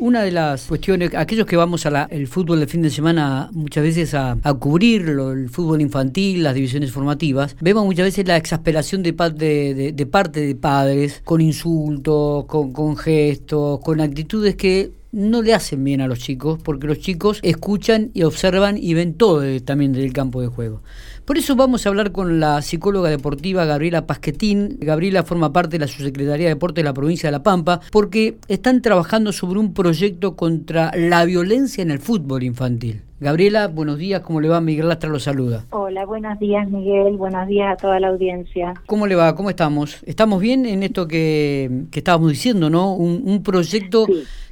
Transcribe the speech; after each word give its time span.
Una 0.00 0.22
de 0.22 0.30
las 0.30 0.64
cuestiones, 0.64 1.14
aquellos 1.14 1.44
que 1.44 1.58
vamos 1.58 1.84
al 1.84 2.26
fútbol 2.26 2.58
de 2.60 2.66
fin 2.66 2.80
de 2.80 2.88
semana 2.88 3.50
muchas 3.52 3.84
veces 3.84 4.14
a, 4.14 4.38
a 4.42 4.54
cubrir 4.54 5.02
el 5.02 5.50
fútbol 5.50 5.82
infantil, 5.82 6.42
las 6.42 6.54
divisiones 6.54 6.90
formativas, 6.90 7.54
vemos 7.60 7.84
muchas 7.84 8.06
veces 8.06 8.26
la 8.26 8.38
exasperación 8.38 9.02
de, 9.02 9.12
de, 9.12 9.92
de, 9.92 10.06
parte 10.06 10.40
de 10.40 10.54
padres 10.54 11.20
con 11.22 11.42
insultos, 11.42 12.46
con, 12.46 12.72
con 12.72 12.96
gestos, 12.96 13.80
con 13.80 14.00
actitudes 14.00 14.56
que 14.56 14.90
no 15.12 15.42
le 15.42 15.52
hacen 15.52 15.84
bien 15.84 16.00
a 16.00 16.06
los 16.06 16.20
chicos, 16.20 16.58
porque 16.62 16.86
los 16.86 17.00
chicos 17.00 17.38
escuchan 17.42 18.10
y 18.14 18.22
observan 18.22 18.78
y 18.78 18.94
ven 18.94 19.12
todo 19.12 19.42
también 19.60 19.92
del 19.92 20.14
campo 20.14 20.40
de 20.40 20.48
juego. 20.48 20.80
Por 21.24 21.38
eso 21.38 21.54
vamos 21.54 21.86
a 21.86 21.88
hablar 21.88 22.12
con 22.12 22.40
la 22.40 22.60
psicóloga 22.60 23.08
deportiva 23.08 23.64
Gabriela 23.64 24.06
Pasquetín. 24.06 24.78
Gabriela 24.80 25.22
forma 25.22 25.52
parte 25.52 25.78
de 25.78 25.80
la 25.80 25.86
Subsecretaría 25.86 26.46
de 26.46 26.54
Deporte 26.54 26.80
de 26.80 26.84
la 26.84 26.94
provincia 26.94 27.28
de 27.28 27.32
La 27.32 27.42
Pampa, 27.42 27.80
porque 27.92 28.38
están 28.48 28.82
trabajando 28.82 29.32
sobre 29.32 29.60
un 29.60 29.72
proyecto 29.72 30.34
contra 30.34 30.90
la 30.96 31.24
violencia 31.24 31.82
en 31.82 31.90
el 31.90 32.00
fútbol 32.00 32.42
infantil. 32.42 33.02
Gabriela, 33.20 33.68
buenos 33.68 33.98
días, 33.98 34.22
¿cómo 34.22 34.40
le 34.40 34.48
va? 34.48 34.62
Miguel 34.62 34.88
Lastra 34.88 35.10
lo 35.10 35.18
saluda. 35.18 35.66
Hola, 35.72 36.06
buenos 36.06 36.38
días 36.38 36.66
Miguel, 36.70 37.18
buenos 37.18 37.46
días 37.48 37.74
a 37.74 37.76
toda 37.76 38.00
la 38.00 38.08
audiencia. 38.08 38.72
¿Cómo 38.86 39.06
le 39.06 39.14
va? 39.14 39.36
¿Cómo 39.36 39.50
estamos? 39.50 40.02
¿Estamos 40.04 40.40
bien 40.40 40.64
en 40.64 40.82
esto 40.82 41.06
que, 41.06 41.84
estábamos 41.92 42.30
diciendo, 42.30 42.70
no? 42.70 42.94
Un, 42.94 43.42
proyecto 43.42 44.06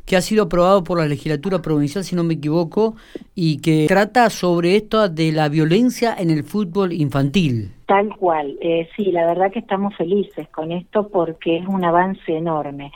que 0.04 0.16
ha 0.16 0.20
sido 0.20 0.44
aprobado 0.44 0.84
por 0.84 0.98
la 0.98 1.06
legislatura 1.06 1.62
provincial, 1.62 2.04
si 2.04 2.14
no 2.14 2.24
me 2.24 2.34
equivoco, 2.34 2.94
y 3.34 3.56
que 3.62 3.86
trata 3.88 4.28
sobre 4.28 4.76
esto 4.76 5.08
de 5.08 5.32
la 5.32 5.48
violencia 5.48 6.14
en 6.18 6.28
el 6.28 6.44
fútbol 6.44 6.92
infantil. 6.92 7.72
Tal 7.86 8.14
cual, 8.16 8.54
eh, 8.60 8.86
sí, 8.94 9.12
la 9.12 9.24
verdad 9.24 9.50
que 9.50 9.60
estamos 9.60 9.96
felices 9.96 10.46
con 10.48 10.72
esto 10.72 11.08
porque 11.08 11.56
es 11.56 11.66
un 11.66 11.86
avance 11.86 12.36
enorme. 12.36 12.92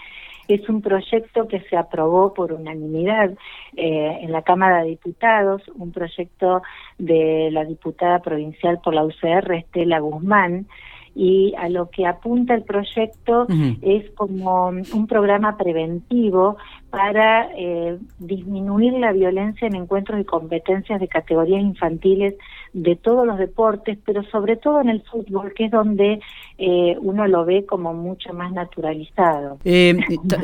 Es 0.53 0.69
un 0.69 0.83
proyecto 0.83 1.49
que 1.49 1.61
se 1.63 1.77
aprobó 1.79 2.35
por 2.35 2.53
unanimidad 2.53 3.31
eh, 3.75 4.19
en 4.21 4.33
la 4.33 4.43
Cámara 4.43 4.83
de 4.83 4.91
Diputados, 4.91 5.63
un 5.75 5.93
proyecto 5.93 6.63
de 6.99 7.49
la 7.51 7.65
diputada 7.65 8.19
provincial 8.19 8.79
por 8.85 8.93
la 8.93 9.03
UCR, 9.03 9.55
Estela 9.55 10.01
Guzmán, 10.01 10.67
y 11.15 11.55
a 11.59 11.69
lo 11.69 11.91
que 11.91 12.07
apunta 12.07 12.55
el 12.55 12.65
proyecto 12.65 13.47
es 13.83 14.11
como 14.13 14.69
un 14.69 15.07
programa 15.07 15.57
preventivo 15.59 16.57
para 16.91 17.51
eh, 17.57 17.99
disminuir 18.19 18.95
la 18.95 19.13
violencia 19.13 19.69
en 19.69 19.77
encuentros 19.77 20.21
y 20.21 20.25
competencias 20.25 21.01
de 21.01 21.09
categorías 21.09 21.61
infantiles 21.61 22.35
de 22.73 22.97
todos 22.97 23.27
los 23.27 23.39
deportes, 23.39 23.99
pero 24.05 24.23
sobre 24.25 24.57
todo 24.57 24.81
en 24.81 24.89
el 24.89 25.03
fútbol, 25.03 25.53
que 25.55 25.67
es 25.67 25.71
donde 25.71 26.21
eh, 26.59 26.97
uno 27.01 27.27
lo 27.27 27.45
ve 27.45 27.67
como 27.67 27.93
mucho 27.93 28.33
más 28.33 28.53
naturalizado. 28.53 29.59
Eh, 29.65 29.97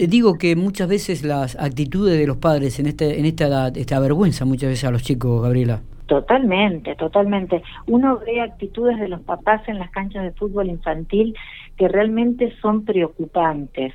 digo 0.09 0.37
que 0.37 0.55
muchas 0.57 0.89
veces 0.89 1.25
las 1.25 1.57
actitudes 1.57 2.19
de 2.19 2.27
los 2.27 2.37
padres 2.37 2.79
en, 2.79 2.87
este, 2.87 3.19
en 3.19 3.25
esta 3.25 3.47
edad, 3.47 3.77
esta 3.77 3.99
vergüenza 4.01 4.45
muchas 4.45 4.71
veces 4.71 4.85
a 4.85 4.91
los 4.91 5.03
chicos, 5.03 5.43
Gabriela. 5.43 5.81
Totalmente, 6.07 6.95
totalmente. 6.97 7.63
Uno 7.87 8.19
ve 8.19 8.41
actitudes 8.41 8.99
de 8.99 9.09
los 9.09 9.21
papás 9.21 9.69
en 9.69 9.79
las 9.79 9.91
canchas 9.91 10.25
de 10.25 10.33
fútbol 10.33 10.71
infantil 10.71 11.35
que 11.77 11.87
realmente 11.87 12.53
son 12.63 12.85
preocupantes, 12.85 13.95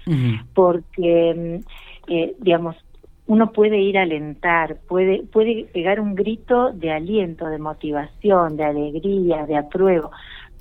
porque, 0.53 1.62
mm, 2.08 2.12
eh, 2.12 2.36
digamos, 2.40 2.75
uno 3.25 3.52
puede 3.52 3.79
ir 3.79 3.97
a 3.97 4.03
alentar, 4.03 4.77
puede, 4.88 5.23
puede 5.23 5.66
pegar 5.73 5.99
un 5.99 6.16
grito 6.16 6.71
de 6.73 6.91
aliento, 6.91 7.47
de 7.47 7.57
motivación, 7.57 8.57
de 8.57 8.66
alegría, 8.66 9.45
de 9.45 9.55
apruebo, 9.55 10.11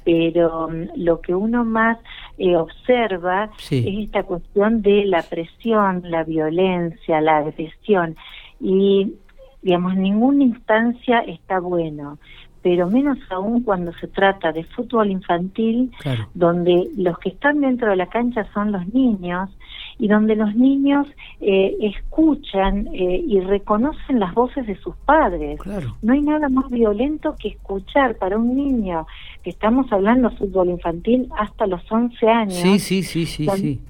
pero 0.05 0.68
mm, 0.68 0.90
lo 0.96 1.20
que 1.20 1.34
uno 1.34 1.64
más 1.64 1.98
eh, 2.38 2.56
observa 2.56 3.50
es 3.70 3.84
esta 4.05 4.22
cuestión 4.22 4.83
de 4.83 5.05
la 5.06 5.22
presión, 5.22 6.02
la 6.05 6.24
violencia, 6.24 7.20
la 7.20 7.38
agresión. 7.38 8.16
Y 8.60 9.14
digamos, 9.62 9.94
en 9.94 10.02
ninguna 10.02 10.44
instancia 10.44 11.20
está 11.20 11.60
bueno, 11.60 12.18
pero 12.62 12.88
menos 12.88 13.18
aún 13.30 13.62
cuando 13.62 13.92
se 13.94 14.08
trata 14.08 14.52
de 14.52 14.64
fútbol 14.64 15.10
infantil, 15.10 15.90
donde 16.34 16.89
los 16.96 17.18
que 17.18 17.30
están 17.30 17.61
dentro 17.61 17.90
de 17.90 17.96
la 17.96 18.06
cancha 18.06 18.46
son 18.52 18.72
los 18.72 18.86
niños 18.92 19.51
y 19.98 20.08
donde 20.08 20.36
los 20.36 20.55
niños 20.55 21.07
eh, 21.41 21.77
escuchan 21.80 22.89
eh, 22.92 23.23
y 23.27 23.41
reconocen 23.41 24.20
las 24.20 24.35
voces 24.35 24.67
de 24.67 24.77
sus 24.77 24.97
padres. 24.97 25.58
No 26.03 26.13
hay 26.13 26.23
nada 26.23 26.48
más 26.48 26.69
violento 26.70 27.35
que 27.39 27.48
escuchar 27.48 28.17
para 28.17 28.39
un 28.39 28.57
niño, 28.57 29.07
que 29.42 29.51
estamos 29.51 29.91
hablando 29.92 30.31
fútbol 30.31 30.70
infantil 30.70 31.29
hasta 31.39 31.67
los 31.67 31.81
11 31.91 32.29
años. 32.29 32.55
Sí, 32.55 32.79
sí, 32.79 33.02
sí, 33.02 33.27
sí, 33.27 33.48
sí 33.57 33.81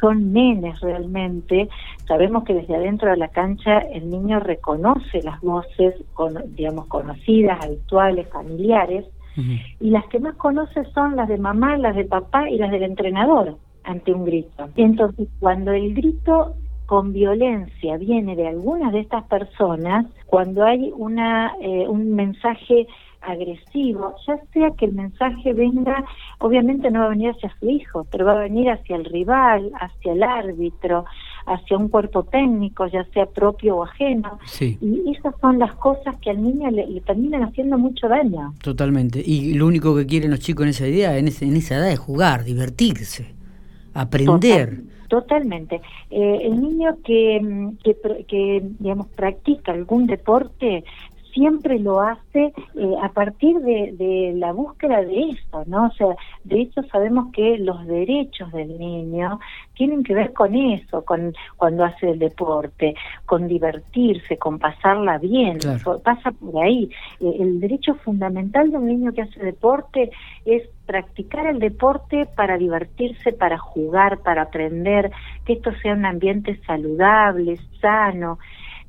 son 0.00 0.32
nenes 0.32 0.78
realmente. 0.80 1.68
Sabemos 2.06 2.44
que 2.44 2.54
desde 2.54 2.76
adentro 2.76 3.10
de 3.10 3.16
la 3.16 3.28
cancha 3.28 3.78
el 3.78 4.10
niño 4.10 4.40
reconoce 4.40 5.22
las 5.22 5.40
voces, 5.40 5.94
digamos, 6.48 6.86
conocidas, 6.86 7.64
habituales, 7.64 8.28
familiares, 8.28 9.06
y 9.80 9.90
las 9.90 10.06
que 10.06 10.18
más 10.18 10.34
conoce 10.36 10.84
son 10.94 11.14
las 11.14 11.28
de 11.28 11.36
mamá, 11.36 11.76
las 11.76 11.94
de 11.94 12.06
papá 12.06 12.48
y 12.48 12.56
las 12.56 12.70
del 12.70 12.84
entrenador 12.84 13.58
ante 13.86 14.12
un 14.12 14.24
grito. 14.24 14.68
Entonces, 14.76 15.28
cuando 15.40 15.72
el 15.72 15.94
grito 15.94 16.54
con 16.84 17.12
violencia 17.12 17.96
viene 17.96 18.36
de 18.36 18.48
algunas 18.48 18.92
de 18.92 19.00
estas 19.00 19.24
personas, 19.24 20.06
cuando 20.26 20.64
hay 20.64 20.92
una 20.96 21.52
eh, 21.60 21.86
un 21.88 22.14
mensaje 22.14 22.86
agresivo, 23.22 24.14
ya 24.26 24.38
sea 24.52 24.70
que 24.78 24.86
el 24.86 24.92
mensaje 24.92 25.52
venga, 25.52 26.04
obviamente 26.38 26.90
no 26.90 27.00
va 27.00 27.06
a 27.06 27.10
venir 27.10 27.30
hacia 27.30 27.52
su 27.58 27.68
hijo, 27.68 28.06
pero 28.10 28.24
va 28.24 28.32
a 28.32 28.42
venir 28.42 28.70
hacia 28.70 28.96
el 28.96 29.04
rival, 29.04 29.72
hacia 29.80 30.12
el 30.12 30.22
árbitro, 30.22 31.04
hacia 31.46 31.76
un 31.76 31.88
cuerpo 31.88 32.22
técnico, 32.24 32.86
ya 32.86 33.04
sea 33.12 33.26
propio 33.26 33.78
o 33.78 33.84
ajeno. 33.84 34.38
Y 34.60 35.10
esas 35.16 35.34
son 35.40 35.58
las 35.58 35.74
cosas 35.74 36.16
que 36.18 36.30
al 36.30 36.42
niño 36.42 36.70
le, 36.70 37.00
terminan 37.00 37.42
haciendo 37.42 37.78
mucho 37.78 38.08
daño. 38.08 38.54
Totalmente. 38.62 39.22
Y 39.24 39.54
lo 39.54 39.66
único 39.66 39.96
que 39.96 40.06
quieren 40.06 40.30
los 40.30 40.40
chicos 40.40 40.64
en 40.64 40.70
esa 40.70 40.86
idea, 40.86 41.18
en, 41.18 41.26
en 41.26 41.56
esa 41.56 41.76
edad, 41.76 41.90
es 41.90 41.98
jugar, 41.98 42.44
divertirse, 42.44 43.35
aprender. 44.00 44.82
totalmente. 45.08 45.80
Eh, 46.10 46.38
el 46.42 46.60
niño 46.60 46.96
que, 47.04 47.70
que, 47.84 47.96
que, 48.26 48.62
digamos, 48.78 49.06
practica 49.08 49.72
algún 49.72 50.06
deporte 50.06 50.84
siempre 51.36 51.78
lo 51.78 52.00
hace 52.00 52.54
eh, 52.74 52.94
a 53.02 53.10
partir 53.10 53.58
de, 53.60 54.32
la 54.36 54.52
búsqueda 54.52 55.02
de 55.02 55.30
eso, 55.30 55.64
¿no? 55.66 55.86
O 55.86 55.90
sea, 55.90 56.16
de 56.44 56.62
hecho 56.62 56.82
sabemos 56.84 57.30
que 57.32 57.58
los 57.58 57.86
derechos 57.86 58.50
del 58.52 58.78
niño 58.78 59.38
tienen 59.74 60.02
que 60.02 60.14
ver 60.14 60.32
con 60.32 60.54
eso, 60.54 61.04
con 61.04 61.34
cuando 61.56 61.84
hace 61.84 62.10
el 62.10 62.18
deporte, 62.18 62.94
con 63.26 63.48
divertirse, 63.48 64.38
con 64.38 64.58
pasarla 64.58 65.18
bien, 65.18 65.58
pasa 66.02 66.30
por 66.32 66.64
ahí. 66.64 66.90
Eh, 67.20 67.36
el 67.38 67.60
derecho 67.60 67.94
fundamental 67.96 68.70
de 68.70 68.78
un 68.78 68.86
niño 68.86 69.12
que 69.12 69.22
hace 69.22 69.40
deporte 69.40 70.10
es 70.46 70.62
practicar 70.86 71.46
el 71.48 71.58
deporte 71.58 72.26
para 72.34 72.56
divertirse, 72.56 73.32
para 73.32 73.58
jugar, 73.58 74.20
para 74.20 74.42
aprender, 74.42 75.10
que 75.44 75.54
esto 75.54 75.70
sea 75.82 75.92
un 75.92 76.06
ambiente 76.06 76.58
saludable, 76.66 77.58
sano 77.80 78.38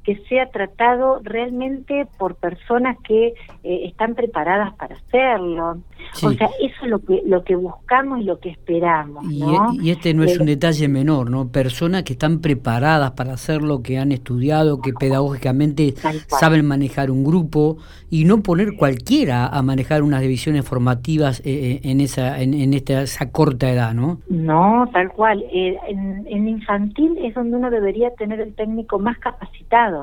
que 0.08 0.16
sea 0.30 0.50
tratado 0.52 1.20
realmente 1.22 2.08
por 2.18 2.36
personas 2.36 2.96
que 3.04 3.34
eh, 3.66 3.88
están 3.88 4.16
preparadas 4.16 4.74
para 4.76 4.96
hacerlo. 4.96 5.80
O 6.24 6.32
sea, 6.32 6.50
eso 6.62 6.76
es 6.84 6.90
lo 6.90 7.00
que, 7.00 7.22
lo 7.26 7.44
que 7.44 7.58
buscamos 7.58 8.22
y 8.22 8.24
lo 8.24 8.40
que 8.40 8.52
esperamos. 8.52 9.26
Y, 9.30 9.44
e, 9.44 9.92
este 9.92 10.14
no 10.14 10.24
es 10.24 10.40
un 10.40 10.46
detalle 10.46 10.88
menor, 10.88 11.30
¿no? 11.30 11.50
Personas 11.50 12.04
que 12.04 12.14
están 12.14 12.40
preparadas 12.40 13.12
para 13.12 13.34
hacerlo, 13.34 13.84
que 13.84 13.98
han 13.98 14.14
estudiado, 14.14 14.80
que 14.80 14.94
pedagógicamente 14.94 15.94
saben 16.28 16.66
manejar 16.66 17.12
un 17.12 17.26
grupo 17.26 17.76
y 18.10 18.24
no 18.24 18.42
poner 18.42 18.78
cualquiera 18.78 19.48
a 19.48 19.62
manejar 19.62 20.04
unas 20.04 20.22
divisiones 20.22 20.64
formativas 20.64 21.42
eh, 21.42 21.44
eh, 21.48 21.82
en 21.84 22.00
esa 22.00 22.42
en, 22.42 22.74
esta, 22.74 23.02
esa 23.02 23.30
corta 23.30 23.70
edad, 23.70 23.94
¿no? 23.94 24.22
No, 24.30 24.90
tal 24.94 25.12
cual. 25.12 25.44
en, 25.52 26.26
en 26.30 26.48
infantil 26.48 27.18
es 27.18 27.34
donde 27.34 27.58
uno 27.58 27.70
debería 27.70 28.12
tener 28.12 28.40
el 28.40 28.56
técnico 28.56 29.00
más 29.00 29.18
capacitado 29.18 29.97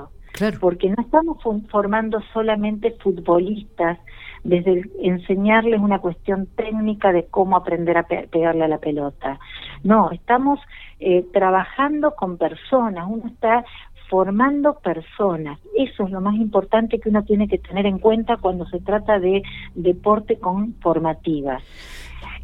porque 0.60 0.88
no 0.88 0.96
estamos 0.98 1.38
formando 1.70 2.20
solamente 2.32 2.96
futbolistas, 3.02 3.98
desde 4.42 4.82
enseñarles 5.00 5.80
una 5.80 6.00
cuestión 6.00 6.46
técnica 6.54 7.12
de 7.12 7.26
cómo 7.26 7.56
aprender 7.56 7.96
a 7.96 8.06
pegarle 8.06 8.64
a 8.64 8.68
la 8.68 8.78
pelota. 8.78 9.38
No, 9.82 10.10
estamos 10.10 10.60
eh, 11.00 11.24
trabajando 11.32 12.14
con 12.14 12.36
personas, 12.36 13.06
uno 13.08 13.26
está 13.26 13.64
formando 14.10 14.78
personas. 14.80 15.58
Eso 15.76 16.04
es 16.04 16.10
lo 16.10 16.20
más 16.20 16.34
importante 16.34 17.00
que 17.00 17.08
uno 17.08 17.24
tiene 17.24 17.48
que 17.48 17.58
tener 17.58 17.86
en 17.86 17.98
cuenta 17.98 18.36
cuando 18.36 18.66
se 18.66 18.80
trata 18.80 19.18
de 19.18 19.42
deporte 19.74 20.38
con 20.38 20.74
formativas. 20.74 21.62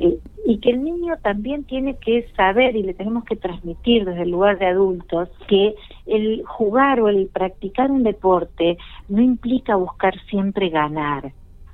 Eh, 0.00 0.18
y 0.46 0.58
que 0.58 0.70
el 0.70 0.82
niño 0.82 1.14
también 1.22 1.64
tiene 1.64 1.96
que 1.98 2.26
saber 2.34 2.74
y 2.74 2.82
le 2.82 2.94
tenemos 2.94 3.24
que 3.24 3.36
transmitir 3.36 4.06
desde 4.06 4.22
el 4.22 4.30
lugar 4.30 4.58
de 4.58 4.66
adultos 4.66 5.28
que 5.46 5.74
el 6.06 6.42
jugar 6.46 7.00
o 7.00 7.08
el 7.08 7.26
practicar 7.26 7.90
un 7.90 8.02
deporte 8.02 8.78
no 9.08 9.20
implica 9.20 9.76
buscar 9.76 10.14
siempre 10.30 10.70
ganar. 10.70 11.32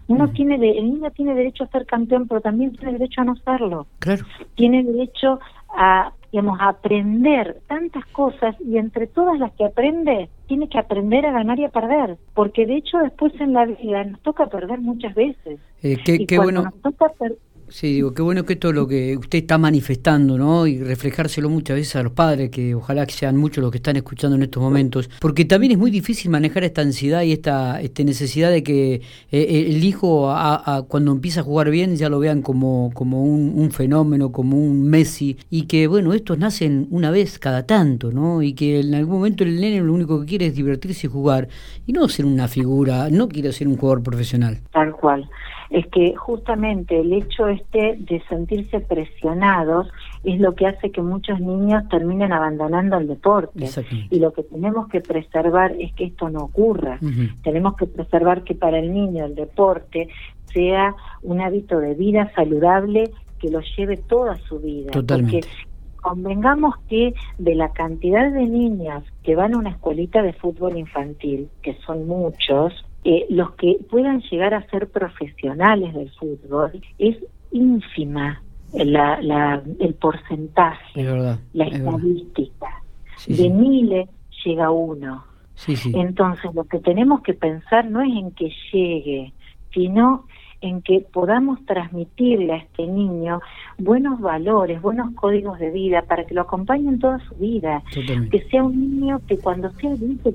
Uno 0.09 0.29
tiene 0.31 0.57
el 0.57 0.93
niño 0.93 1.11
tiene 1.13 1.35
derecho 1.35 1.65
a 1.65 1.69
ser 1.69 1.87
campeón, 1.87 2.27
pero 2.29 2.41
también 2.41 2.73
tiene 2.73 2.93
derecho 2.93 3.21
a 3.21 3.25
no 3.25 3.37
serlo. 3.37 3.87
Claro. 4.01 4.25
Tiene 4.57 4.83
derecho 4.83 5.39
a 5.69 6.13
digamos, 6.33 6.59
aprender 6.61 7.61
tantas 7.67 8.05
cosas 8.07 8.57
y 8.61 8.77
entre 8.77 9.07
todas 9.07 9.39
las 9.39 9.53
que 9.53 9.65
aprende, 9.65 10.29
tiene 10.49 10.69
que 10.69 10.79
aprender 10.79 11.25
a 11.25 11.33
ganar 11.33 11.59
y 11.59 11.65
a 11.65 11.71
perder, 11.71 12.19
porque 12.35 12.67
de 12.67 12.77
hecho 12.77 12.99
después 12.99 13.33
en 13.41 13.53
la 13.53 13.65
vida 13.65 14.05
nos 14.05 14.21
toca 14.21 14.47
perder 14.47 14.81
muchas 14.81 15.15
veces. 15.15 15.61
Eh, 15.83 15.97
qué, 16.05 16.27
qué 16.27 16.39
bueno. 16.39 16.65
Nos 16.65 16.83
toca 16.83 17.13
Sí, 17.69 17.95
digo, 17.95 18.15
qué 18.15 18.23
bueno 18.23 18.45
que 18.45 18.53
esto 18.53 18.69
es 18.69 18.75
lo 18.75 18.87
que 18.87 19.17
usted 19.17 19.39
está 19.39 19.59
manifestando, 19.59 20.39
¿no? 20.39 20.67
Y 20.67 20.79
reflejárselo 20.79 21.49
muchas 21.49 21.77
veces 21.77 21.97
a 21.97 22.03
los 22.05 22.13
padres, 22.13 22.51
que 22.51 22.75
ojalá 22.75 23.05
que 23.07 23.13
sean 23.13 23.37
muchos 23.37 23.63
los 23.63 23.73
que 23.73 23.79
están 23.79 23.97
escuchando 23.97 24.37
en 24.37 24.45
estos 24.45 24.63
momentos, 24.63 25.11
porque 25.21 25.45
también 25.45 25.73
es 25.73 25.79
muy 25.79 25.91
difícil 25.91 26.31
manejar 26.31 26.63
esta 26.63 26.83
ansiedad 26.83 27.23
y 27.23 27.33
esta 27.33 27.81
este 27.81 28.05
necesidad 28.05 28.51
de 28.51 28.63
que 28.63 28.95
eh, 28.95 29.01
eh, 29.33 29.67
el 29.69 29.83
hijo 29.83 30.33
cuando 30.89 31.13
empieza 31.13 31.41
a 31.41 31.43
jugar 31.43 31.71
bien 31.71 31.97
ya 31.97 32.09
lo 32.09 32.21
vean 32.21 32.43
como, 32.43 32.91
como 32.95 33.25
un, 33.25 33.71
fenómeno, 33.73 34.31
como 34.31 34.57
un 34.57 34.89
Messi, 34.89 35.37
y 35.51 35.67
que, 35.67 35.89
bueno, 35.89 36.13
estos 36.13 36.39
nacen 36.39 36.87
una 36.91 37.11
vez 37.11 37.39
cada 37.39 37.67
tanto, 37.67 38.13
¿no? 38.13 38.43
Y 38.43 38.53
que 38.53 38.81
en 38.81 38.95
algún 38.95 39.17
momento 39.17 39.43
el 39.43 39.61
nene 39.61 39.81
lo 39.81 39.93
único 39.93 40.21
que 40.21 40.27
quiere 40.27 40.47
es 40.47 40.55
divertirse 40.55 41.09
y 41.09 41.11
jugar, 41.11 41.49
y 41.85 41.93
no 41.93 42.09
ser 42.09 42.27
una 42.27 42.47
figura, 42.47 43.11
no 43.11 43.29
quiere 43.29 43.53
ser 43.53 43.67
un 43.67 43.77
jugador 43.77 44.03
profesional. 44.03 44.61
Tal 44.73 44.93
cual 44.93 45.29
es 45.71 45.87
que 45.89 46.15
justamente 46.15 47.01
el 47.01 47.13
hecho 47.13 47.49
este 47.49 47.97
de 47.99 48.23
sentirse 48.29 48.81
presionados 48.81 49.89
es 50.25 50.41
lo 50.41 50.55
que 50.55 50.67
hace 50.67 50.91
que 50.91 51.03
muchos 51.03 51.41
niños 51.41 51.89
terminen 51.89 52.33
abandonando 52.33 52.99
el 52.99 53.09
deporte. 53.09 53.69
Y 54.11 54.21
lo 54.21 54.33
que 54.33 54.43
tenemos 54.43 54.89
que 54.89 55.01
preservar 55.01 55.73
es 55.79 55.93
que 55.95 56.05
esto 56.05 56.29
no 56.31 56.41
ocurra. 56.41 56.99
Tenemos 57.43 57.77
que 57.77 57.87
preservar 57.87 58.45
que 58.45 58.55
para 58.55 58.79
el 58.79 58.93
niño 58.93 59.25
el 59.25 59.35
deporte 59.35 60.09
sea 60.53 60.95
un 61.23 61.41
hábito 61.41 61.79
de 61.81 61.95
vida 61.95 62.33
saludable 62.35 63.11
que 63.39 63.51
lo 63.51 63.61
lleve 63.77 63.97
toda 63.97 64.37
su 64.49 64.59
vida. 64.59 64.91
Totalmente. 64.93 65.41
Porque 65.41 65.77
convengamos 66.07 66.77
que 66.89 67.15
de 67.39 67.55
la 67.57 67.73
cantidad 67.73 68.31
de 68.33 68.47
niñas 68.47 69.03
que 69.25 69.35
van 69.35 69.55
a 69.55 69.59
una 69.59 69.71
escuelita 69.71 70.23
de 70.23 70.33
fútbol 70.33 70.79
infantil, 70.79 71.49
que 71.63 71.75
son 71.85 72.07
muchos, 72.07 72.86
eh, 73.09 73.25
los 73.31 73.53
que 73.53 73.79
puedan 73.89 74.21
llegar 74.23 74.53
a 74.53 74.69
ser 74.69 74.89
profesionales 74.89 75.95
del 75.95 76.11
fútbol 76.11 76.73
es 76.99 77.17
ínfima 77.53 78.43
la, 78.73 79.63
el 79.79 79.95
porcentaje, 79.95 81.05
la 81.53 81.65
estadística. 81.67 82.83
de 83.29 83.49
miles 83.49 84.09
llega 84.45 84.73
uno. 84.73 85.25
Entonces 85.95 86.53
lo 86.53 86.65
que 86.65 86.81
tenemos 86.81 87.23
que 87.23 87.35
pensar 87.35 87.89
no 87.89 88.03
es 88.03 88.11
en 88.11 88.33
que 88.33 88.51
llegue, 88.73 89.33
sino 89.73 90.25
en 90.61 90.83
que 90.83 91.05
podamos 91.13 91.65
transmitirle 91.67 92.53
a 92.53 92.57
este 92.57 92.87
niño 92.87 93.41
buenos 93.79 94.21
valores, 94.21 94.81
buenos 94.81 95.15
códigos 95.15 95.59
de 95.59 95.71
vida 95.71 96.03
para 96.03 96.25
que 96.25 96.35
lo 96.35 96.43
acompañen 96.43 96.99
toda 96.99 97.19
su 97.21 97.35
vida. 97.37 97.83
Que 98.31 98.47
sea 98.51 98.65
un 98.65 99.01
niño 99.01 99.21
que 99.27 99.39
cuando 99.39 99.71
sea 99.73 99.93
adulto, 99.93 100.33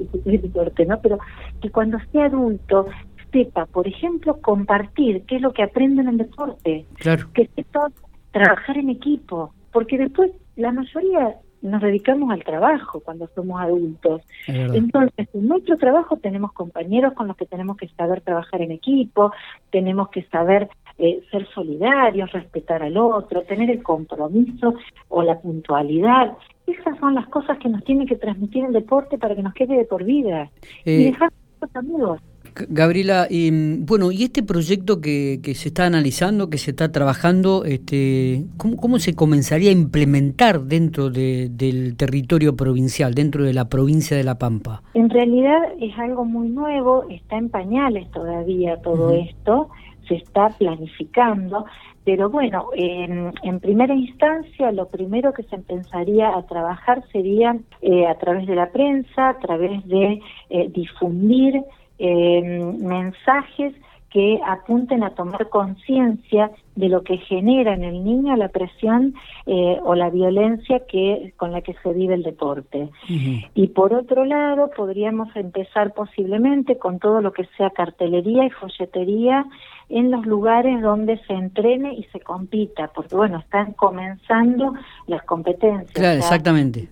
que 0.76 0.86
¿no? 0.86 1.02
Pero 1.02 1.20
que 1.62 1.70
cuando 1.70 1.98
sea 2.12 2.26
adulto 2.26 2.88
sepa, 3.32 3.66
por 3.66 3.88
ejemplo, 3.88 4.40
compartir 4.42 5.24
qué 5.26 5.38
es 5.38 5.42
lo 5.42 5.54
que 5.54 5.64
aprende 5.64 6.02
en 6.02 6.10
el 6.10 6.18
deporte. 6.18 6.86
Claro. 6.96 7.28
Que 7.34 7.50
sepa 7.56 7.88
trabajar 8.32 8.78
en 8.78 8.90
equipo. 8.90 9.54
Porque 9.72 9.98
después 9.98 10.32
la 10.56 10.72
mayoría 10.72 11.36
nos 11.62 11.82
dedicamos 11.82 12.32
al 12.32 12.44
trabajo 12.44 13.00
cuando 13.02 13.28
somos 13.36 13.62
adultos. 13.62 14.22
Entonces, 14.48 15.28
en 15.34 15.48
nuestro 15.48 15.78
trabajo 15.78 16.18
tenemos 16.18 16.54
compañeros 16.54 17.14
con 17.14 17.28
los 17.28 17.38
que 17.38 17.46
tenemos 17.46 17.78
que 17.78 17.88
saber 17.90 18.22
trabajar 18.22 18.62
en 18.62 18.72
equipo, 18.72 19.32
tenemos 19.70 20.10
que 20.10 20.24
saber 20.24 20.70
eh, 20.98 21.22
ser 21.32 21.48
solidarios, 21.54 22.32
respetar 22.32 22.84
al 22.84 22.98
otro, 22.98 23.44
tener 23.44 23.70
el 23.70 23.84
compromiso 23.84 24.76
o 25.10 25.24
la 25.24 25.40
puntualidad. 25.40 26.38
Esas 26.68 26.98
son 27.00 27.16
las 27.16 27.28
cosas 27.28 27.58
que 27.58 27.70
nos 27.70 27.84
tiene 27.84 28.06
que 28.06 28.16
transmitir 28.16 28.66
el 28.66 28.74
deporte 28.74 29.18
para 29.18 29.36
que 29.36 29.44
nos 29.44 29.54
quede 29.54 29.78
de 29.78 29.86
por 29.86 30.04
vida. 30.04 30.50
y 30.86 31.04
eh, 31.04 31.06
dejar 31.12 31.30
a 31.30 31.66
los 31.66 31.76
amigos. 31.76 32.22
Gabriela, 32.54 33.28
y, 33.30 33.78
bueno, 33.80 34.12
y 34.12 34.24
este 34.24 34.44
proyecto 34.44 35.02
que, 35.02 35.40
que, 35.44 35.56
se 35.56 35.70
está 35.70 35.86
analizando, 35.86 36.50
que 36.50 36.58
se 36.58 36.72
está 36.72 36.92
trabajando, 36.92 37.64
este, 37.66 38.44
¿cómo, 38.58 38.78
cómo 38.78 39.00
se 39.00 39.16
comenzaría 39.16 39.70
a 39.70 39.74
implementar 39.74 40.62
dentro 40.62 41.10
del 41.10 41.96
territorio 41.98 42.56
provincial, 42.56 43.14
dentro 43.14 43.44
de 43.44 43.54
la 43.54 43.70
provincia 43.70 44.18
de 44.18 44.24
La 44.24 44.38
Pampa? 44.38 44.84
En 44.94 45.10
realidad 45.10 45.60
es 45.80 45.98
algo 45.98 46.26
muy 46.26 46.50
nuevo, 46.50 47.06
está 47.10 47.38
en 47.38 47.50
pañales 47.50 48.10
todavía 48.12 48.78
todo 48.82 49.12
esto, 49.14 49.70
se 50.08 50.16
está 50.16 50.50
planificando, 50.50 51.66
pero 52.04 52.30
bueno, 52.30 52.70
en, 52.74 53.32
en, 53.44 53.60
primera 53.60 53.94
instancia 53.94 54.72
lo 54.72 54.88
primero 54.88 55.34
que 55.34 55.44
se 55.44 55.56
empezaría 55.56 56.36
a 56.36 56.46
trabajar 56.48 57.04
sería 57.12 57.58
eh, 57.82 58.08
a 58.08 58.16
través 58.16 58.48
de 58.48 58.56
la 58.56 58.72
prensa, 58.72 59.30
a 59.30 59.40
través 59.40 59.88
de 59.88 60.20
eh, 60.50 60.70
difundir 60.74 61.64
eh, 62.04 62.42
mensajes 62.80 63.76
que 64.12 64.40
apunten 64.46 65.04
a 65.04 65.12
tomar 65.12 65.48
conciencia 65.50 66.52
de 66.76 66.90
lo 66.90 67.04
que 67.04 67.18
genera 67.18 67.74
en 67.74 67.84
el 67.84 68.04
niño 68.04 68.36
la 68.36 68.50
presión 68.50 69.14
eh, 69.46 69.78
o 69.84 69.96
la 69.96 70.10
violencia 70.10 70.82
que 70.88 71.34
con 71.38 71.52
la 71.52 71.62
que 71.62 71.76
se 71.82 71.94
vive 71.94 72.16
el 72.16 72.24
deporte. 72.24 72.90
Y 73.08 73.68
por 73.68 73.94
otro 73.94 74.26
lado, 74.26 74.70
podríamos 74.76 75.34
empezar 75.36 75.94
posiblemente 75.94 76.78
con 76.78 77.00
todo 77.00 77.22
lo 77.22 77.32
que 77.32 77.48
sea 77.56 77.70
cartelería 77.70 78.46
y 78.46 78.50
folletería 78.50 79.46
en 79.88 80.12
los 80.12 80.26
lugares 80.26 80.82
donde 80.82 81.18
se 81.28 81.34
entrene 81.34 81.94
y 81.94 82.04
se 82.12 82.20
compita, 82.20 82.92
porque 82.94 83.16
bueno, 83.16 83.40
están 83.40 83.74
comenzando 83.74 84.74
las 85.08 85.24
competencias. 85.24 85.92
Claro, 85.94 86.18
exactamente. 86.18 86.90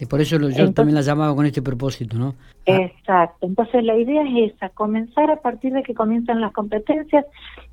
Y 0.00 0.06
por 0.06 0.20
eso 0.20 0.38
yo 0.50 0.72
también 0.72 0.94
la 0.94 1.02
llamaba 1.02 1.34
con 1.34 1.46
este 1.46 1.60
propósito, 1.60 2.16
¿no? 2.16 2.34
Ah. 2.72 2.82
Exacto. 2.82 3.46
Entonces 3.46 3.84
la 3.84 3.96
idea 3.96 4.22
es 4.22 4.54
esa, 4.54 4.68
comenzar 4.70 5.30
a 5.30 5.40
partir 5.40 5.72
de 5.72 5.82
que 5.82 5.94
comienzan 5.94 6.40
las 6.40 6.52
competencias 6.52 7.24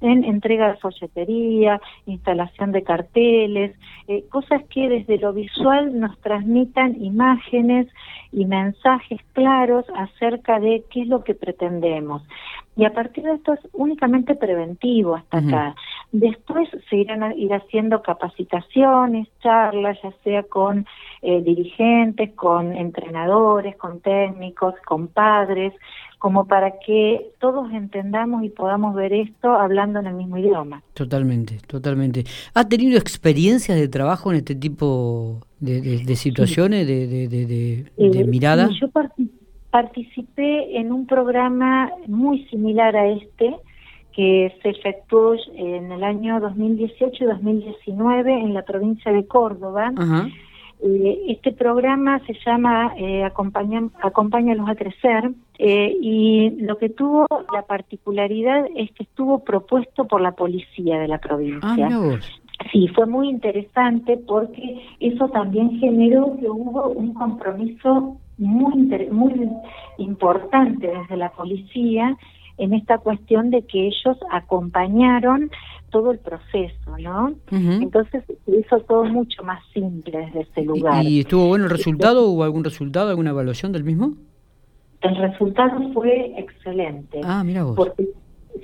en 0.02 0.24
entrega 0.24 0.70
de 0.70 0.78
folletería, 0.78 1.82
instalación 2.06 2.72
de 2.72 2.84
carteles, 2.84 3.76
eh, 4.08 4.24
cosas 4.30 4.64
que 4.70 4.90
desde 4.90 5.18
lo 5.18 5.34
visual 5.34 6.00
nos 6.00 6.18
transmitan 6.20 7.02
imágenes 7.02 7.88
y 8.32 8.46
mensajes 8.46 9.22
claros 9.34 9.86
acerca 9.96 10.60
de 10.60 10.84
qué 10.90 11.02
es 11.02 11.08
lo 11.08 11.24
que 11.24 11.34
pretendemos. 11.34 12.22
Y 12.78 12.84
a 12.84 12.94
partir 12.94 13.24
de 13.24 13.34
esto 13.34 13.54
es 13.54 13.60
únicamente 13.72 14.36
preventivo 14.36 15.16
hasta 15.16 15.38
acá. 15.38 15.76
Después 16.12 16.68
se 16.90 16.98
irán 16.98 17.24
a 17.24 17.34
ir 17.34 17.54
haciendo 17.54 18.02
capacitaciones, 18.02 19.30
charlas, 19.40 19.98
ya 20.04 20.12
sea 20.24 20.44
con 20.44 20.86
eh, 21.22 21.42
dirigentes, 21.42 22.34
con 22.34 22.76
entrenadores, 22.76 23.78
con 23.78 24.02
técnicos, 24.02 24.76
con 24.86 25.08
padres, 25.08 25.74
como 26.20 26.48
para 26.48 26.80
que 26.80 27.32
todos 27.40 27.72
entendamos 27.72 28.44
y 28.44 28.50
podamos 28.50 28.96
ver 28.96 29.14
esto 29.14 29.54
hablando 29.54 30.00
en 30.00 30.08
el 30.08 30.16
mismo 30.16 30.38
idioma. 30.38 30.82
Totalmente, 30.94 31.60
totalmente. 31.68 32.24
¿Ha 32.54 32.68
tenido 32.68 32.98
experiencias 32.98 33.78
de 33.78 33.88
trabajo 33.88 34.32
en 34.32 34.38
este 34.38 34.56
tipo 34.56 35.42
de, 35.60 36.16
situaciones, 36.16 36.88
de, 36.88 37.08
de, 37.08 37.28
de, 37.28 37.86
eh, 37.98 38.24
mirada? 38.26 38.70
Yo 38.80 38.90
participé 39.70 40.80
en 40.80 40.92
un 40.92 41.06
programa 41.06 41.92
muy 42.08 42.46
similar 42.46 42.96
a 42.96 43.08
este, 43.08 43.56
que 44.16 44.56
se 44.64 44.70
efectuó 44.70 45.36
en 45.54 45.92
el 45.92 46.04
año 46.04 46.40
2018 46.40 47.24
y 47.24 47.28
2019 47.28 48.32
en 48.32 48.54
la 48.54 48.64
provincia 48.64 49.12
de 49.12 49.28
Córdoba. 49.28 49.92
Este 51.28 51.52
programa 51.52 52.20
se 52.28 52.34
llama 52.46 52.94
eh, 52.98 53.24
Acompaña, 53.24 53.90
Acompáñalos 54.02 54.70
a 54.70 54.76
Crecer 54.76 55.32
eh, 55.58 55.96
y 56.02 56.52
lo 56.62 56.78
que 56.78 56.90
tuvo 56.90 57.26
la 57.54 57.64
particularidad 57.64 58.66
es 58.76 58.92
que 58.92 59.04
estuvo 59.04 59.44
propuesto 59.44 60.06
por 60.06 60.22
la 60.22 60.34
policía 60.34 61.00
de 61.00 61.08
la 61.08 61.18
provincia. 61.18 61.90
Ah, 61.92 62.20
sí, 62.72 62.88
fue 62.90 63.06
muy 63.06 63.30
interesante 63.30 64.18
porque 64.18 64.82
eso 65.00 65.28
también 65.30 65.80
generó 65.80 66.38
que 66.40 66.50
hubo 66.50 66.90
un 66.90 67.14
compromiso 67.14 68.18
muy, 68.38 68.88
muy 69.12 69.50
importante 69.98 70.88
desde 70.88 71.18
la 71.18 71.30
policía 71.30 72.18
en 72.58 72.74
esta 72.74 72.98
cuestión 73.00 73.50
de 73.50 73.64
que 73.64 73.88
ellos 73.88 74.18
acompañaron 74.32 75.52
todo 75.90 76.12
el 76.12 76.20
proceso, 76.20 76.98
¿no? 77.00 77.34
Entonces 77.52 78.24
se 78.26 78.60
hizo 78.60 78.80
todo 78.82 79.06
mucho 79.06 79.44
más 79.44 79.64
simple 79.74 80.18
desde 80.26 80.42
ese 80.42 80.64
lugar. 80.64 81.04
¿Y 81.04 81.22
estuvo 81.22 81.48
bueno 81.48 81.66
el 81.66 81.72
resultado? 81.72 82.28
¿Hubo 82.28 82.44
algún 82.44 82.64
resultado, 82.64 83.10
alguna 83.10 83.30
evaluación 83.30 83.72
del 83.72 83.84
mismo? 83.84 84.14
El 85.02 85.16
resultado 85.16 85.94
fue 85.94 86.34
excelente. 86.38 87.22
Ah, 87.24 87.44
mira 87.46 87.64
vos. 87.64 87.76
Porque 87.76 88.08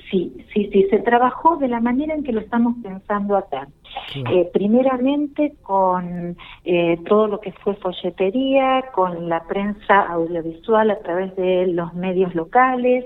sí, 0.10 0.36
sí, 0.54 0.70
sí, 0.72 0.88
se 0.90 1.00
trabajó 1.00 1.58
de 1.58 1.68
la 1.68 1.80
manera 1.80 2.14
en 2.14 2.24
que 2.24 2.32
lo 2.32 2.42
estamos 2.42 2.76
pensando 2.82 3.38
acá. 3.38 3.68
Eh, 4.16 4.50
primeramente 4.52 5.54
con 5.62 6.36
eh, 6.66 7.00
todo 7.08 7.28
lo 7.28 7.40
que 7.40 7.52
fue 7.52 7.76
folletería, 7.76 8.86
con 8.94 9.30
la 9.30 9.44
prensa 9.44 10.02
audiovisual 10.02 10.92
a 10.92 11.00
través 11.00 11.36
de 11.36 11.68
los 11.68 11.94
medios 11.94 12.34
locales, 12.36 13.06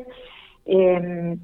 eh, 0.65 1.37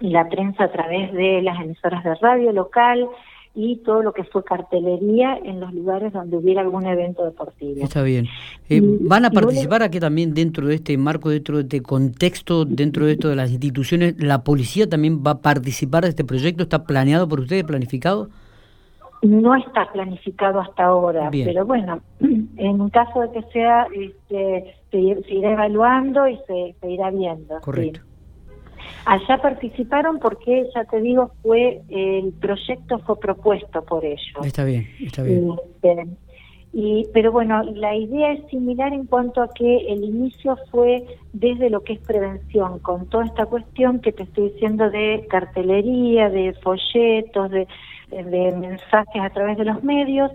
la 0.00 0.28
prensa 0.28 0.64
a 0.64 0.72
través 0.72 1.12
de 1.12 1.42
las 1.42 1.60
emisoras 1.60 2.04
de 2.04 2.14
radio 2.16 2.52
local, 2.52 3.08
y 3.54 3.78
todo 3.78 4.02
lo 4.02 4.12
que 4.12 4.24
fue 4.24 4.44
cartelería 4.44 5.36
en 5.36 5.58
los 5.60 5.72
lugares 5.74 6.12
donde 6.12 6.36
hubiera 6.36 6.60
algún 6.60 6.86
evento 6.86 7.24
deportivo. 7.24 7.82
Está 7.82 8.02
bien. 8.02 8.26
Eh, 8.68 8.80
¿Van 8.82 9.24
a 9.24 9.30
participar 9.30 9.82
aquí 9.82 9.98
también 9.98 10.34
dentro 10.34 10.68
de 10.68 10.76
este 10.76 10.96
marco, 10.96 11.30
dentro 11.30 11.56
de 11.56 11.62
este 11.62 11.82
contexto, 11.82 12.64
dentro 12.64 13.06
de 13.06 13.12
esto 13.12 13.28
de 13.28 13.36
las 13.36 13.50
instituciones? 13.50 14.14
¿La 14.22 14.44
policía 14.44 14.88
también 14.88 15.22
va 15.26 15.32
a 15.32 15.38
participar 15.38 16.04
de 16.04 16.10
este 16.10 16.24
proyecto? 16.24 16.62
¿Está 16.62 16.84
planeado 16.84 17.28
por 17.28 17.40
ustedes, 17.40 17.64
planificado? 17.64 18.28
No 19.22 19.54
está 19.54 19.90
planificado 19.92 20.60
hasta 20.60 20.84
ahora, 20.84 21.28
pero 21.30 21.66
bueno, 21.66 22.00
en 22.56 22.88
caso 22.90 23.20
de 23.20 23.32
que 23.32 23.42
sea, 23.52 23.86
este, 23.92 24.74
se, 24.90 25.34
irá 25.34 25.52
evaluando 25.52 26.26
y 26.28 26.38
se, 26.46 26.74
irá 26.88 27.10
viendo. 27.10 27.60
Correcto. 27.60 28.00
Allá 29.04 29.38
participaron 29.38 30.18
porque, 30.18 30.68
ya 30.74 30.84
te 30.84 31.00
digo, 31.00 31.32
fue 31.42 31.80
el 31.88 32.32
proyecto 32.40 32.98
fue 33.00 33.18
propuesto 33.18 33.82
por 33.84 34.04
ellos. 34.04 34.44
Está 34.44 34.64
bien, 34.64 34.88
está 35.00 35.22
bien. 35.22 35.52
Este, 35.74 36.06
y, 36.72 37.06
pero 37.12 37.32
bueno, 37.32 37.64
la 37.64 37.96
idea 37.96 38.32
es 38.32 38.46
similar 38.48 38.92
en 38.92 39.06
cuanto 39.06 39.42
a 39.42 39.52
que 39.52 39.92
el 39.92 40.04
inicio 40.04 40.56
fue 40.70 41.04
desde 41.32 41.68
lo 41.68 41.82
que 41.82 41.94
es 41.94 41.98
prevención, 42.00 42.78
con 42.78 43.06
toda 43.06 43.24
esta 43.24 43.46
cuestión 43.46 44.00
que 44.00 44.12
te 44.12 44.22
estoy 44.22 44.50
diciendo 44.50 44.88
de 44.88 45.26
cartelería, 45.28 46.30
de 46.30 46.52
folletos, 46.62 47.50
de, 47.50 47.66
de 48.10 48.52
mensajes 48.56 49.20
a 49.20 49.30
través 49.30 49.58
de 49.58 49.64
los 49.64 49.82
medios. 49.82 50.30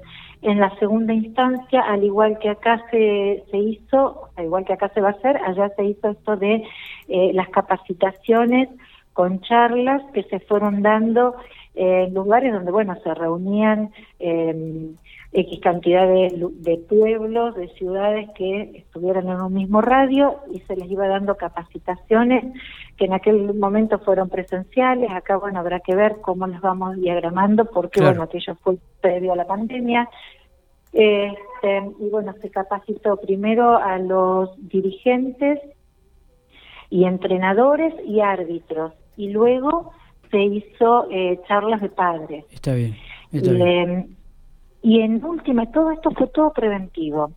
En 0.47 0.59
la 0.59 0.69
segunda 0.77 1.11
instancia, 1.11 1.81
al 1.81 2.03
igual 2.03 2.37
que 2.37 2.49
acá 2.49 2.85
se, 2.91 3.43
se 3.49 3.57
hizo, 3.57 4.29
al 4.35 4.45
igual 4.45 4.63
que 4.63 4.73
acá 4.73 4.89
se 4.89 5.01
va 5.01 5.07
a 5.07 5.13
hacer, 5.13 5.37
allá 5.37 5.69
se 5.75 5.85
hizo 5.85 6.09
esto 6.09 6.37
de 6.37 6.63
eh, 7.07 7.31
las 7.33 7.49
capacitaciones 7.49 8.69
con 9.13 9.41
charlas 9.41 10.03
que 10.13 10.21
se 10.21 10.39
fueron 10.41 10.83
dando 10.83 11.35
en 11.73 12.13
lugares 12.13 12.53
donde, 12.53 12.71
bueno, 12.71 12.95
se 13.03 13.11
reunían 13.15 13.89
eh, 14.19 14.91
X 15.33 15.59
cantidad 15.61 16.07
de, 16.07 16.77
pueblos, 16.87 17.55
de 17.55 17.67
ciudades 17.69 18.29
que 18.35 18.77
estuvieran 18.77 19.27
en 19.27 19.41
un 19.41 19.53
mismo 19.53 19.81
radio 19.81 20.37
y 20.53 20.59
se 20.61 20.75
les 20.77 20.89
iba 20.89 21.07
dando 21.07 21.35
capacitaciones 21.35 22.45
que 22.97 23.05
en 23.05 23.13
aquel 23.13 23.53
momento 23.53 23.99
fueron 23.99 24.29
presenciales. 24.29 25.11
Acá, 25.11 25.35
bueno, 25.35 25.59
habrá 25.59 25.81
que 25.81 25.95
ver 25.95 26.17
cómo 26.21 26.47
las 26.47 26.61
vamos 26.61 26.95
diagramando 26.95 27.65
porque, 27.65 28.01
bueno, 28.01 28.23
aquello 28.23 28.55
fue 28.63 28.77
previo 29.01 29.33
a 29.33 29.35
la 29.35 29.45
pandemia. 29.45 30.09
Este, 30.95 31.91
y 31.99 32.09
bueno, 32.09 32.33
se 32.41 32.49
capacitó 32.49 33.17
primero 33.17 33.77
a 33.77 33.99
los 33.99 34.49
dirigentes 34.69 35.59
y 36.89 37.03
entrenadores 37.03 37.93
y 38.05 38.21
árbitros 38.21 38.93
y 39.17 39.29
luego 39.29 39.91
se 40.31 40.41
hizo 40.41 41.07
eh, 41.11 41.39
charlas 41.47 41.81
de 41.81 41.89
padres. 41.89 42.45
Está 42.51 42.73
bien. 42.73 42.95
Está 43.31 43.51
bien. 43.51 44.15
Y 44.81 45.01
en 45.01 45.23
última, 45.25 45.71
todo 45.71 45.91
esto 45.91 46.11
fue 46.11 46.27
todo 46.27 46.53
preventivo. 46.53 47.31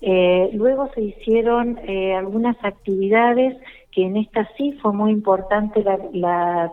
Eh, 0.00 0.50
luego 0.52 0.90
se 0.94 1.02
hicieron 1.02 1.78
eh, 1.78 2.14
algunas 2.14 2.56
actividades 2.64 3.56
que 3.90 4.04
en 4.04 4.16
esta 4.16 4.48
sí 4.56 4.72
fue 4.82 4.92
muy 4.92 5.10
importante 5.10 5.82
la, 6.12 6.72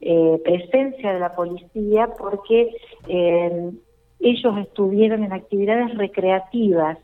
eh, 0.00 0.40
presencia 0.44 1.12
de 1.12 1.20
la 1.20 1.34
policía 1.34 2.08
porque 2.18 2.76
ellos 4.24 4.58
estuvieron 4.58 5.22
en 5.22 5.32
actividades 5.32 5.96
recreativas 5.96 6.98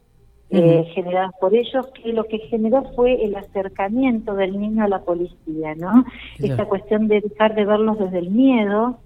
generadas 0.50 1.30
por 1.40 1.54
ellos, 1.54 1.86
que 2.02 2.12
lo 2.12 2.24
que 2.24 2.38
generó 2.38 2.82
fue 2.96 3.24
el 3.24 3.36
acercamiento 3.36 4.34
del 4.34 4.58
niño 4.58 4.82
a 4.82 4.88
la 4.88 4.98
policía, 5.02 5.76
¿no? 5.76 6.04
Esa 6.40 6.64
cuestión 6.64 7.06
de 7.06 7.20
dejar 7.20 7.54
de 7.54 7.64
verlos 7.64 8.00
desde 8.00 8.18
el 8.18 8.30
miedo, 8.30 8.98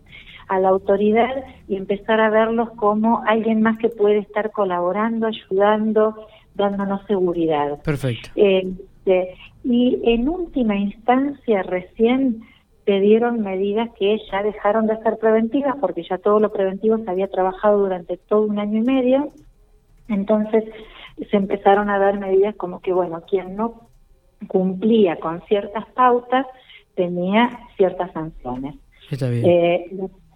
a 0.49 0.59
la 0.59 0.71
autoridad 0.71 1.45
y 1.69 1.77
empezar 1.77 2.21
a 2.21 2.31
verlos 2.31 2.71
como 2.77 3.23
alguien 3.27 3.61
más 3.63 3.79
que 3.79 3.89
puede 3.91 4.19
estar 4.19 4.53
colaborando, 4.53 5.27
ayudando, 5.27 6.27
dándonos 6.55 7.05
seguridad. 7.07 7.83
Perfecto. 7.83 8.31
Este, 8.37 9.35
y 9.65 10.01
en 10.05 10.29
última 10.29 10.77
instancia 10.77 11.63
recién 11.63 12.43
se 12.85 13.01
dieron 13.01 13.41
medidas 13.41 13.89
que 13.99 14.19
ya 14.31 14.43
dejaron 14.43 14.87
de 14.87 14.99
ser 14.99 15.19
preventivas 15.19 15.77
porque 15.81 16.03
ya 16.03 16.19
todo 16.19 16.41
lo 16.41 16.53
preventivo 16.53 16.99
se 16.99 17.11
había 17.11 17.29
trabajado 17.29 17.79
durante 17.79 18.17
todo 18.17 18.43
un 18.43 18.59
año 18.59 18.79
y 18.79 18.85
medio. 18.85 19.33
Entonces 20.09 20.65
se 21.31 21.37
empezaron 21.37 21.89
a 21.89 21.99
dar 21.99 22.19
medidas 22.19 22.55
como 22.57 22.81
que, 22.81 22.93
bueno, 22.93 23.23
quien 23.29 23.57
no 23.57 23.89
cumplía 24.49 25.17
con 25.17 25.41
ciertas 25.43 25.87
pautas 25.95 26.47
tenía 26.95 27.59
ciertas 27.77 28.13
sanciones. 28.13 28.75
Está 29.11 29.29
bien. 29.29 29.45
Eh, 29.47 29.91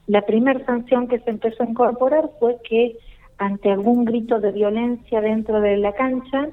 la 0.06 0.22
primera 0.22 0.64
sanción 0.64 1.06
que 1.06 1.20
se 1.20 1.30
empezó 1.30 1.62
a 1.62 1.66
incorporar 1.66 2.30
fue 2.40 2.56
que 2.68 2.96
ante 3.36 3.70
algún 3.70 4.04
grito 4.04 4.40
de 4.40 4.52
violencia 4.52 5.20
dentro 5.20 5.60
de 5.60 5.76
la 5.76 5.92
cancha, 5.92 6.48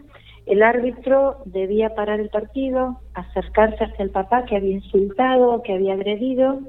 el 0.46 0.62
árbitro 0.62 1.38
debía 1.46 1.96
parar 1.96 2.20
el 2.20 2.30
partido, 2.30 3.00
acercarse 3.14 3.84
hacia 3.84 4.04
el 4.04 4.12
papá 4.12 4.46
que 4.46 4.56
había 4.56 4.76
insultado, 4.76 5.62
que 5.64 5.74
había 5.74 5.94
agredido 5.94 6.60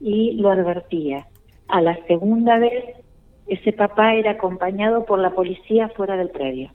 y 0.00 0.34
lo 0.34 0.50
advertía. 0.50 1.26
A 1.68 1.80
la 1.80 1.96
segunda 2.06 2.58
vez, 2.58 2.84
ese 3.48 3.72
papá 3.72 4.14
era 4.14 4.32
acompañado 4.32 5.04
por 5.04 5.18
la 5.18 5.30
policía 5.30 5.88
fuera 5.90 6.16
del 6.16 6.30
predio. 6.30 6.70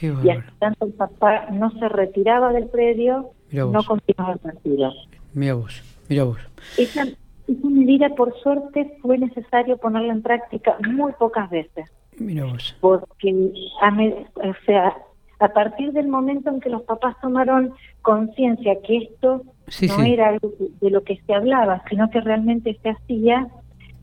y 0.00 0.30
hasta 0.30 0.52
tanto 0.58 0.86
el 0.86 0.92
papá 0.92 1.46
no 1.50 1.70
se 1.72 1.88
retiraba 1.88 2.52
del 2.52 2.68
predio, 2.68 3.30
no 3.50 3.82
continuaba 3.84 4.34
el 4.34 4.38
partido. 4.38 4.92
Mira 5.34 5.54
vos, 5.54 5.82
mira 6.08 6.24
vos. 6.24 6.38
Esa 6.78 7.04
medida, 7.46 8.08
por 8.10 8.34
suerte, 8.40 8.96
fue 9.02 9.18
necesario 9.18 9.76
ponerla 9.76 10.12
en 10.12 10.22
práctica 10.22 10.76
muy 10.88 11.12
pocas 11.12 11.50
veces. 11.50 11.90
Mira 12.18 12.44
vos. 12.44 12.76
Porque, 12.80 13.52
a 13.82 13.88
o 13.90 14.54
sea, 14.66 14.96
a 15.38 15.48
partir 15.48 15.92
del 15.92 16.08
momento 16.08 16.50
en 16.50 16.60
que 16.60 16.68
los 16.68 16.82
papás 16.82 17.16
tomaron 17.20 17.72
conciencia 18.02 18.76
que 18.84 18.96
esto 18.98 19.42
no 19.86 20.02
era 20.02 20.30
algo 20.30 20.52
de 20.80 20.90
lo 20.90 21.02
que 21.02 21.20
se 21.26 21.34
hablaba, 21.34 21.82
sino 21.88 22.10
que 22.10 22.20
realmente 22.20 22.78
se 22.82 22.90
hacía, 22.90 23.48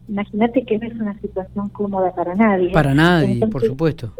imagínate 0.07 0.63
que 0.63 0.77
no 0.77 0.87
es 0.87 0.93
una 0.95 1.19
situación 1.19 1.69
cómoda 1.69 2.13
para 2.15 2.35
nadie. 2.35 2.71
Para 2.71 2.93
nadie, 2.93 3.45
por 3.47 3.63
supuesto. 3.63 4.13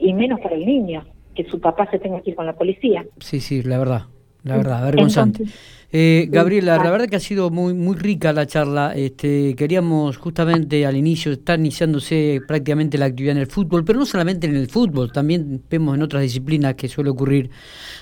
y 0.00 0.14
menos 0.14 0.40
para 0.40 0.54
el 0.54 0.66
niño, 0.66 1.04
que 1.34 1.44
su 1.44 1.60
papá 1.60 1.88
se 1.90 1.98
tenga 1.98 2.20
que 2.20 2.30
ir 2.30 2.36
con 2.36 2.46
la 2.46 2.54
policía. 2.54 3.04
Sí, 3.18 3.40
sí, 3.40 3.62
la 3.62 3.78
verdad 3.78 4.06
la 4.44 4.56
verdad, 4.56 4.82
vergonzante. 4.84 5.44
Eh, 5.94 6.26
Gabriela, 6.30 6.78
la 6.78 6.90
verdad 6.90 7.06
que 7.06 7.16
ha 7.16 7.20
sido 7.20 7.50
muy 7.50 7.74
muy 7.74 7.96
rica 7.96 8.32
la 8.32 8.46
charla. 8.46 8.94
Este, 8.96 9.54
queríamos 9.54 10.16
justamente 10.16 10.86
al 10.86 10.96
inicio, 10.96 11.32
estar 11.32 11.58
iniciándose 11.58 12.40
prácticamente 12.48 12.96
la 12.96 13.04
actividad 13.06 13.36
en 13.36 13.42
el 13.42 13.46
fútbol, 13.46 13.84
pero 13.84 13.98
no 13.98 14.06
solamente 14.06 14.46
en 14.46 14.56
el 14.56 14.70
fútbol, 14.70 15.12
también 15.12 15.62
vemos 15.68 15.94
en 15.94 16.02
otras 16.02 16.22
disciplinas 16.22 16.76
que 16.76 16.88
suele 16.88 17.10
ocurrir. 17.10 17.50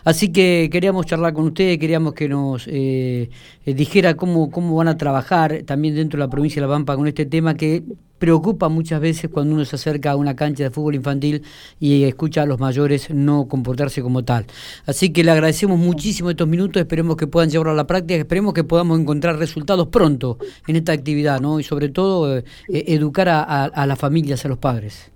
Así 0.05 0.31
que 0.31 0.69
queríamos 0.71 1.07
charlar 1.07 1.33
con 1.33 1.47
ustedes, 1.47 1.79
queríamos 1.79 2.15
que 2.15 2.29
nos 2.29 2.69
eh, 2.69 3.29
eh, 3.67 3.75
dijera 3.75 4.15
cómo, 4.15 4.53
cómo 4.53 4.77
van 4.77 4.87
a 4.87 4.97
trabajar 4.97 5.65
también 5.67 5.97
dentro 5.97 6.17
de 6.19 6.27
la 6.27 6.31
provincia 6.31 6.63
de 6.63 6.69
La 6.69 6.73
Pampa 6.73 6.97
con 6.97 7.09
este 7.09 7.27
tema 7.27 7.55
que 7.57 7.83
preocupa 8.21 8.69
muchas 8.69 9.01
veces 9.01 9.31
cuando 9.33 9.55
uno 9.55 9.65
se 9.65 9.75
acerca 9.75 10.13
a 10.13 10.17
una 10.17 10.37
cancha 10.37 10.63
de 10.63 10.71
fútbol 10.71 10.95
infantil 10.95 11.43
y 11.81 12.05
escucha 12.05 12.43
a 12.43 12.47
los 12.47 12.61
mayores 12.61 13.09
no 13.11 13.49
comportarse 13.49 14.03
como 14.03 14.23
tal. 14.25 14.47
Así 14.87 15.11
que 15.11 15.25
le 15.25 15.33
agradecemos 15.33 15.79
muchísimo 15.79 16.31
estos 16.31 16.47
minutos, 16.47 16.81
esperemos 16.81 17.17
que 17.17 17.27
puedan 17.27 17.51
llevarlo 17.51 17.73
a 17.73 17.77
la 17.77 17.80
práctica, 17.87 18.21
esperemos 18.21 18.55
que 18.55 18.65
podamos 18.65 18.99
encontrar 18.99 19.37
resultados 19.37 19.89
pronto 19.89 20.39
en 20.67 20.77
esta 20.77 20.93
actividad, 20.93 21.41
¿no? 21.41 21.61
Y 21.61 21.63
sobre 21.63 21.89
todo 21.89 22.39
eh, 22.39 22.45
eh, 22.69 22.85
educar 22.89 23.29
a, 23.29 23.43
a 23.43 23.87
las 23.87 23.99
familias, 23.99 24.45
a 24.45 24.49
los 24.49 24.59
padres. 24.59 25.13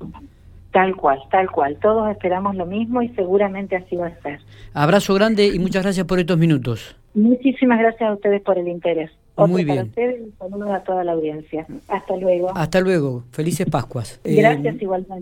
Tal 0.72 0.96
cual, 0.96 1.20
tal 1.30 1.48
cual. 1.50 1.76
Todos 1.80 2.10
esperamos 2.10 2.56
lo 2.56 2.66
mismo 2.66 3.00
y 3.00 3.08
seguramente 3.10 3.76
así 3.76 3.94
va 3.94 4.08
a 4.08 4.20
ser. 4.22 4.40
Abrazo 4.72 5.14
grande 5.14 5.46
y 5.46 5.58
muchas 5.60 5.84
gracias 5.84 6.04
por 6.04 6.18
estos 6.18 6.36
minutos. 6.36 6.96
Muchísimas 7.14 7.78
gracias 7.78 8.10
a 8.10 8.12
ustedes 8.14 8.42
por 8.42 8.58
el 8.58 8.66
interés. 8.66 9.12
Muy 9.36 9.64
bien. 9.64 9.92
saludos 10.38 10.70
a 10.70 10.80
toda 10.82 11.04
la 11.04 11.12
audiencia. 11.12 11.66
Hasta 11.88 12.16
luego. 12.16 12.50
Hasta 12.56 12.80
luego. 12.80 13.22
Felices 13.30 13.66
Pascuas. 13.70 14.20
Gracias 14.24 14.74
eh, 14.74 14.78
igualmente. 14.80 15.14